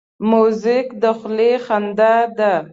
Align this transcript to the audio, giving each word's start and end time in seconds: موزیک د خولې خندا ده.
موزیک 0.29 0.87
د 1.01 1.03
خولې 1.17 1.51
خندا 1.65 2.15
ده. 2.37 2.53